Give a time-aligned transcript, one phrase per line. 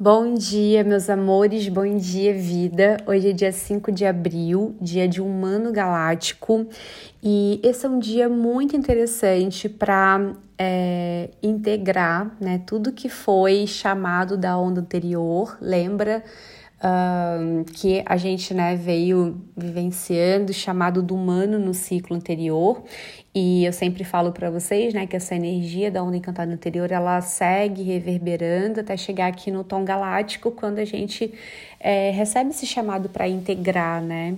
[0.00, 2.98] Bom dia, meus amores, bom dia, vida.
[3.04, 6.68] Hoje é dia 5 de abril, dia de Humano Galáctico,
[7.20, 14.36] e esse é um dia muito interessante para é, integrar né, tudo que foi chamado
[14.36, 15.58] da onda anterior.
[15.60, 16.22] Lembra?
[17.74, 22.82] Que a gente né, veio vivenciando, chamado do humano no ciclo anterior.
[23.34, 27.20] E eu sempre falo para vocês né, que essa energia da onda encantada anterior ela
[27.20, 31.32] segue reverberando até chegar aqui no tom galáctico, quando a gente
[31.78, 34.36] é, recebe esse chamado para integrar, né?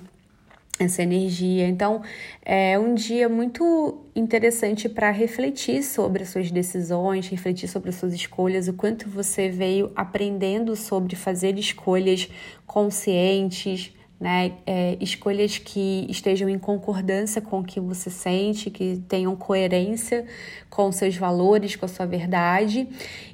[0.85, 1.69] essa energia.
[1.69, 2.03] Então,
[2.43, 8.13] é um dia muito interessante para refletir sobre as suas decisões, refletir sobre as suas
[8.13, 12.29] escolhas, o quanto você veio aprendendo sobre fazer escolhas
[12.67, 14.53] conscientes, né?
[14.67, 20.27] É, escolhas que estejam em concordância com o que você sente, que tenham coerência
[20.69, 22.87] com seus valores, com a sua verdade.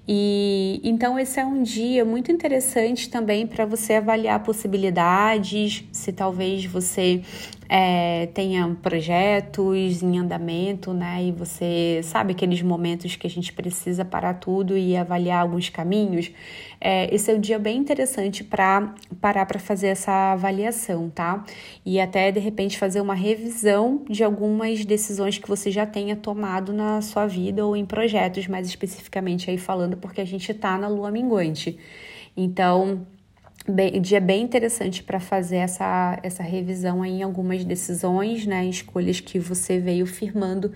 [0.06, 6.64] E então esse é um dia muito interessante também para você avaliar possibilidades, se talvez
[6.64, 7.20] você
[7.68, 11.24] é, tenha projetos em andamento, né?
[11.24, 16.30] E você sabe aqueles momentos que a gente precisa parar tudo e avaliar alguns caminhos.
[16.80, 21.44] É, esse é um dia bem interessante para parar para fazer essa avaliação, tá?
[21.84, 26.72] E até de repente fazer uma revisão de algumas decisões que você já tenha tomado
[26.72, 30.88] na sua vida ou em projetos, mais especificamente aí falando, porque a gente está na
[30.88, 31.78] lua minguante.
[32.36, 33.06] Então,
[33.68, 39.38] bem, dia bem interessante para fazer essa, essa revisão em algumas decisões, né, escolhas que
[39.38, 40.72] você veio firmando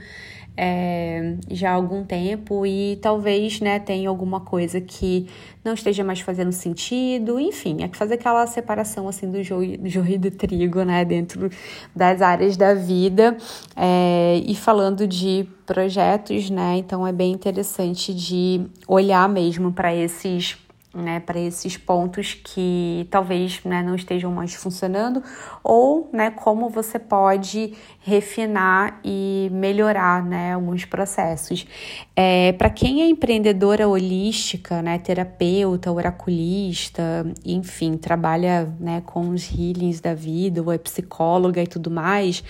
[0.56, 5.26] é, já há algum tempo e talvez né, tenha alguma coisa que
[5.64, 9.88] não esteja mais fazendo sentido, enfim, é que fazer aquela separação assim do joio, do
[9.88, 11.50] joio e do trigo, né, dentro
[11.94, 13.36] das áreas da vida
[13.76, 20.58] é, e falando de projetos, né, então é bem interessante de olhar mesmo para esses
[20.92, 25.22] né, para esses pontos que talvez né, não estejam mais funcionando,
[25.62, 31.64] ou né, como você pode refinar e melhorar né, alguns processos.
[32.16, 40.00] É, para quem é empreendedora holística, né, terapeuta, oraculista, enfim, trabalha né, com os healings
[40.00, 42.42] da vida, ou é psicóloga e tudo mais,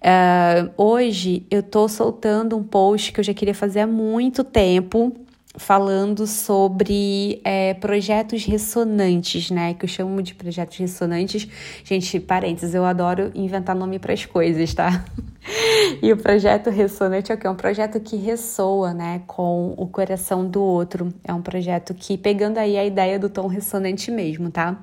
[0.00, 5.12] uh, hoje eu estou soltando um post que eu já queria fazer há muito tempo
[5.56, 9.74] falando sobre é, projetos ressonantes, né?
[9.74, 11.46] Que eu chamo de projetos ressonantes.
[11.84, 15.04] Gente, parênteses, eu adoro inventar nome para as coisas, tá?
[16.02, 17.46] e o projeto ressonante é o que?
[17.46, 19.22] É um projeto que ressoa, né?
[19.26, 21.12] Com o coração do outro.
[21.22, 24.78] É um projeto que, pegando aí a ideia do tom ressonante mesmo, tá?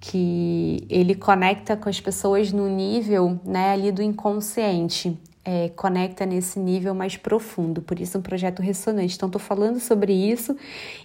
[0.00, 6.58] Que ele conecta com as pessoas no nível, né, ali do inconsciente é, conecta nesse
[6.58, 9.14] nível mais profundo, por isso um projeto ressonante.
[9.14, 10.56] Então, estou falando sobre isso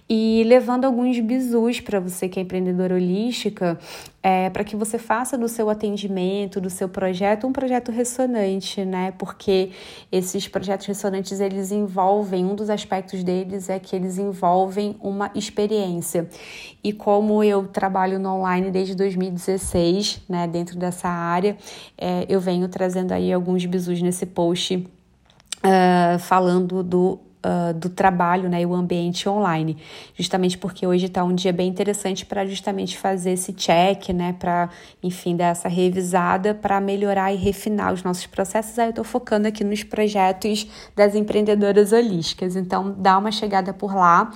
[0.08, 3.78] e levando alguns bizus para você que é empreendedora holística,
[4.22, 9.12] é, para que você faça do seu atendimento, do seu projeto, um projeto ressonante, né?
[9.18, 9.70] Porque
[10.12, 16.28] esses projetos ressonantes, eles envolvem, um dos aspectos deles é que eles envolvem uma experiência.
[16.84, 21.56] E como eu trabalho no online desde 2016, né, dentro dessa área,
[21.98, 28.48] é, eu venho trazendo aí alguns bisus nesse post uh, falando do uh, do trabalho
[28.48, 29.76] né, e o ambiente online,
[30.14, 34.70] justamente porque hoje está um dia bem interessante para justamente fazer esse check, né, para,
[35.02, 38.78] enfim, dar essa revisada para melhorar e refinar os nossos processos.
[38.78, 43.94] Aí eu estou focando aqui nos projetos das empreendedoras holísticas, então dá uma chegada por
[43.94, 44.30] lá.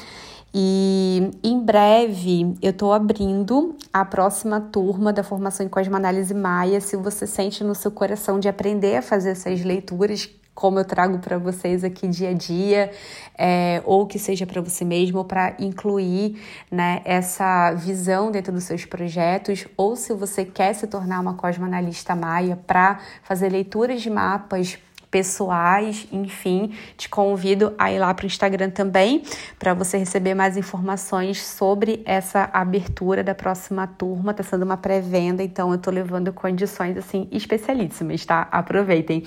[0.59, 6.81] E em breve eu estou abrindo a próxima turma da formação em Cosmoanálise Maia.
[6.81, 11.19] Se você sente no seu coração de aprender a fazer essas leituras como eu trago
[11.19, 12.91] para vocês aqui dia a dia,
[13.37, 16.41] é, ou que seja para você mesmo, para incluir
[16.71, 22.17] né, essa visão dentro dos seus projetos, ou se você quer se tornar uma cosmoanalista
[22.17, 24.79] maia para fazer leituras de mapas
[25.11, 29.23] pessoais, enfim, te convido a ir lá para o Instagram também
[29.59, 34.33] para você receber mais informações sobre essa abertura da próxima turma.
[34.33, 38.49] Está sendo uma pré-venda, então eu estou levando condições assim especialíssimas, tá?
[38.51, 39.23] Aproveitem.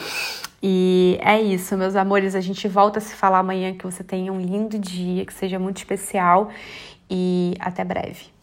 [0.62, 2.36] E é isso, meus amores.
[2.36, 3.74] A gente volta a se falar amanhã.
[3.74, 6.50] Que você tenha um lindo dia, que seja muito especial
[7.10, 8.39] e até breve.